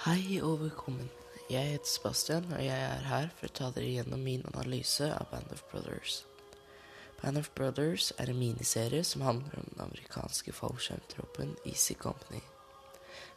[0.00, 1.10] Hei og velkommen.
[1.50, 5.26] Jeg heter Sebastian, og jeg er her for å ta dere gjennom min analyse av
[5.28, 6.22] Band of Brothers.
[7.20, 12.40] Band of Brothers er en miniserie som handler om den amerikanske fallskjermtroppen Easy Company.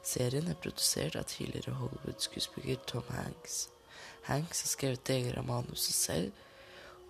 [0.07, 3.67] Serien er produsert av tidligere Hollywood-skuespiller Tom Hanks.
[4.29, 6.45] Hanks har skrevet deler av manuset selv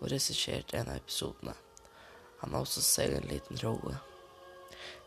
[0.03, 1.55] og regissert en av episodene.
[2.41, 3.95] Han har også selv en liten rolle.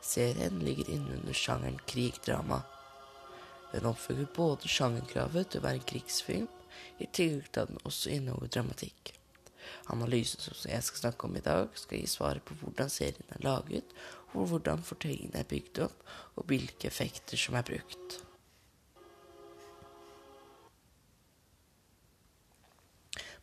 [0.00, 2.62] Serien ligger innunder sjangeren krigdrama.
[3.74, 6.48] Den oppfyller både sjangerkravet til å være en krigsfilm,
[7.00, 9.12] i tillegg til at den også inneholder dramatikk.
[9.92, 13.44] Analysen som jeg skal snakke om i dag, skal gi svaret på hvordan serien er
[13.44, 13.96] laget,
[14.32, 16.06] hvordan fortellingen er bygd opp,
[16.36, 18.20] og hvilke effekter som er brukt.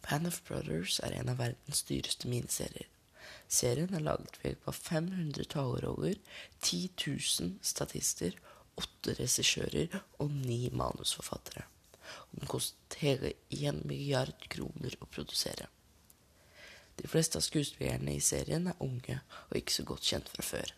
[0.03, 2.89] Band of Brothers er en av verdens dyreste miniserier.
[3.47, 6.17] Serien er laget ved hjelp av 500 taleroller,
[6.61, 8.35] 10 000 statister
[8.81, 11.63] 8 regissører og 9 manusforfattere.
[12.31, 15.69] Og den kostet hele 1 milliard kroner å produsere.
[16.99, 20.75] De fleste av skuespillerne i serien er unge og ikke så godt kjent fra før.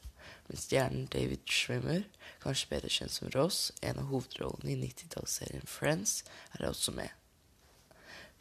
[0.48, 2.06] Men stjernen David Schwimmer,
[2.44, 6.22] kanskje bedre kjent som Ross, en av hovedrollene i 90-tallsserien Friends,
[6.54, 7.10] er også med.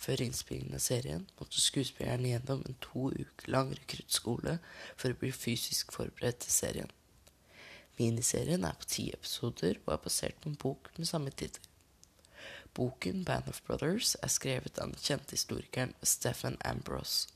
[0.04, 4.58] Før innspillingen av serien måtte skuespillerne gjennom en to uker lang rekruttskole
[4.90, 6.90] for å bli fysisk forberedt til serien.
[7.96, 11.64] Miniserien er på ti episoder og er basert på en bok med samme tittel.
[12.76, 17.30] Boken Band of Brothers er skrevet av den kjente historikeren Stephen Ambrose,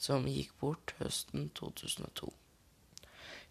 [0.00, 2.32] som gikk bort høsten 2002.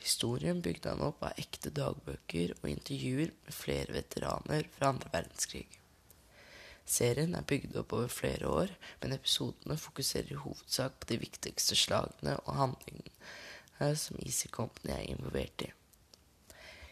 [0.02, 5.70] Historien bygde han opp av ekte dagbøker og intervjuer med flere veteraner fra andre verdenskrig.
[6.86, 11.78] Serien er bygd opp over flere år, men episodene fokuserer i hovedsak på de viktigste
[11.78, 15.72] slagene og handlingene som Easy Company er involvert i.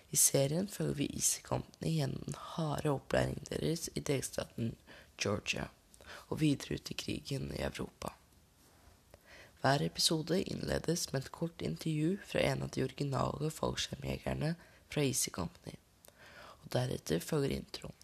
[0.10, 4.72] I serien følger vi Easy Company gjennom den harde opplæringen deres i delstaten
[5.22, 5.68] Georgia
[6.30, 8.16] og videre ut i krigen i Europa.
[9.62, 14.54] Hver episode innledes med et kort intervju fra en av de originale fallskjermjegerne
[14.90, 15.76] fra Easy Company,
[16.64, 17.99] og deretter følger introen.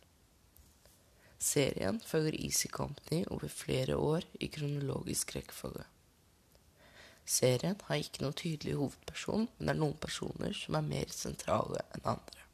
[1.40, 5.84] Serien følger Easy Company over flere år i kronologisk rekkefølge.
[7.26, 11.82] Serien har ikke noen tydelig hovedperson, men det er noen personer som er mer sentrale
[11.98, 12.46] enn andre.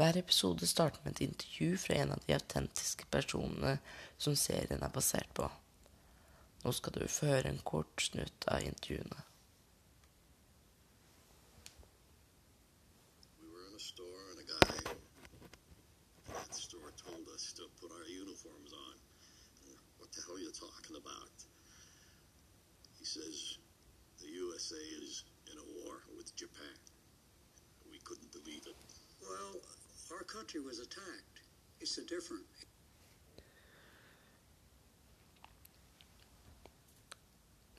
[0.00, 3.76] Hver episode starter med et intervju fra en av de autentiske personene
[4.18, 5.46] som serien er basert på.
[6.64, 9.29] Nå skal du få høre en kort snutt av intervjuene.
[17.40, 18.94] Us to put our uniforms on.
[19.98, 21.32] What the hell are you talking about?
[22.98, 23.56] He says
[24.20, 26.76] the USA is in a war with Japan.
[27.90, 28.76] We couldn't believe it.
[29.24, 29.56] Well,
[30.12, 31.40] our country was attacked.
[31.80, 32.44] It's a different.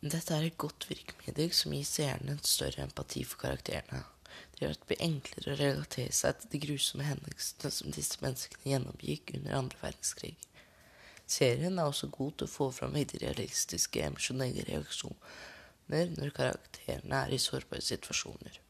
[0.01, 4.01] Dette er et godt virkemiddel som gir seerne en større empati for karakterene.
[4.61, 8.75] Gjør at det blir enklere å relatere seg til de grusomme hendelsene som disse menneskene
[8.75, 10.35] gjennomgikk under andre verdenskrig.
[11.25, 17.33] Serien er også god til å få fram veldig realistiske emosjonelle reaksjoner når karakterene er
[17.33, 18.61] i sårbare situasjoner.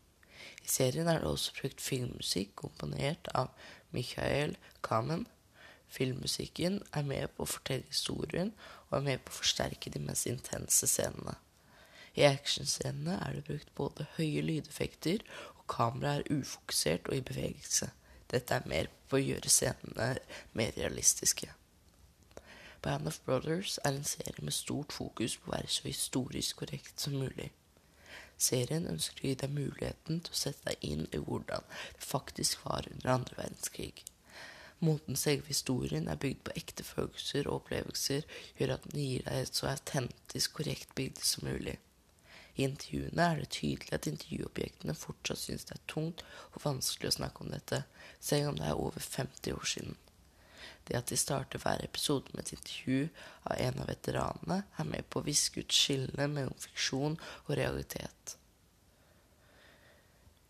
[0.64, 3.52] I serien er det også brukt filmmusikk komponert av
[3.92, 5.28] Michael Kamen.
[5.92, 8.54] Filmmusikken er med på å fortelle historien
[8.88, 11.36] og er med på å forsterke de mest intense scenene.
[12.16, 15.24] I actionscenene er det brukt både høye lydeffekter,
[15.56, 17.92] og kameraet er ufokusert og i bevegelse.
[18.32, 20.14] Dette er mer på å gjøre scenene
[20.58, 21.52] mer realistiske.
[22.82, 27.04] Band of Brothers er en serie med stort fokus på å være så historisk korrekt
[27.04, 27.52] som mulig.
[28.42, 32.64] Serien ønsker å gi deg muligheten til å sette deg inn i hvordan det faktisk
[32.66, 34.02] var under andre verdenskrig.
[34.82, 38.26] Måten selve historien er bygd på ekte følelser og opplevelser,
[38.58, 41.78] gjør at den gir deg et så autentisk korrekt bilde som mulig.
[42.56, 47.18] I intervjuene er det tydelig at intervjuobjektene fortsatt synes det er tungt og vanskelig å
[47.20, 47.84] snakke om dette,
[48.20, 50.00] selv om det er over 50 år siden.
[50.88, 53.10] Det at de starter hver episode med et intervju
[53.48, 58.36] av en av veteranene, er med på å viske ut skillene mellom fiksjon og realitet.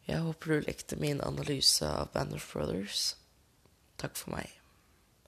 [0.07, 3.13] Jeg håper du likte min analyse av Band of Brothers.
[4.01, 4.60] Takk for meg.